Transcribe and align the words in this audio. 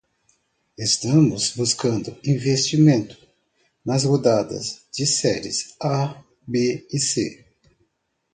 Estamos 0.87 1.43
buscando 1.55 2.09
investimento 2.23 3.15
nas 3.87 4.01
rodadas 4.09 4.65
de 4.95 5.05
Series 5.19 5.59
A, 5.95 5.97
B 6.51 6.53
e 6.97 6.99
C. 7.11 7.13